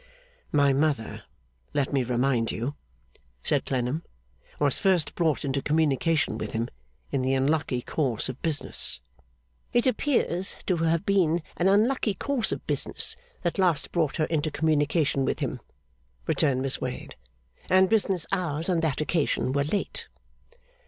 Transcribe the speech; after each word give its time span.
'My 0.51 0.73
mother, 0.73 1.21
let 1.75 1.93
me 1.93 2.01
remind 2.03 2.51
you,' 2.51 2.73
said 3.43 3.67
Clennam, 3.67 4.03
'was 4.57 4.79
first 4.79 5.13
brought 5.13 5.45
into 5.45 5.61
communication 5.61 6.39
with 6.39 6.53
him 6.53 6.69
in 7.11 7.21
the 7.21 7.35
unlucky 7.35 7.83
course 7.83 8.27
of 8.27 8.41
business.' 8.41 8.99
'It 9.73 9.85
appears 9.85 10.55
to 10.65 10.77
have 10.77 11.05
been 11.05 11.43
an 11.55 11.67
unlucky 11.67 12.15
course 12.15 12.51
of 12.51 12.65
business 12.65 13.15
that 13.43 13.59
last 13.59 13.91
brought 13.91 14.15
her 14.17 14.25
into 14.25 14.49
communication 14.49 15.23
with 15.23 15.37
him,' 15.37 15.59
returned 16.25 16.63
Miss 16.63 16.81
Wade; 16.81 17.13
'and 17.69 17.87
business 17.87 18.25
hours 18.31 18.69
on 18.69 18.79
that 18.79 19.01
occasion 19.01 19.53
were 19.53 19.65
late. 19.65 20.07